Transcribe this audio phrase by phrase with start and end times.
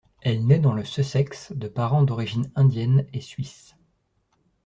[0.23, 3.75] Elle naît dans le Sussex de parents d'origines indienne et suisse.